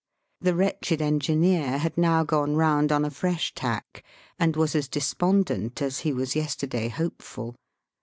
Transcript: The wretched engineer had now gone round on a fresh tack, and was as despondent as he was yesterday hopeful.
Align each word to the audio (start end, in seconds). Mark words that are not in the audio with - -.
The 0.39 0.55
wretched 0.55 0.99
engineer 0.99 1.77
had 1.77 1.95
now 1.95 2.23
gone 2.23 2.55
round 2.55 2.91
on 2.91 3.05
a 3.05 3.11
fresh 3.11 3.53
tack, 3.53 4.03
and 4.39 4.55
was 4.55 4.73
as 4.73 4.87
despondent 4.87 5.79
as 5.79 5.99
he 5.99 6.11
was 6.11 6.35
yesterday 6.35 6.89
hopeful. 6.89 7.55